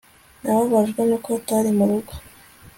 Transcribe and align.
Nababajwe 0.41 1.01
nuko 1.05 1.29
atari 1.39 1.69
murugo 1.77 2.13